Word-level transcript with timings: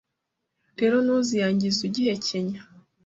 rero 0.79 0.95
ntuziyangize 1.05 1.79
ugihekenya 1.87 2.61